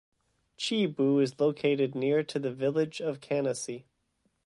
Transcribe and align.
Quibou 0.57 1.21
is 1.21 1.39
located 1.39 1.93
near 1.93 2.23
to 2.23 2.39
the 2.39 2.51
village 2.51 3.01
of 3.01 3.19
Canisy. 3.21 3.83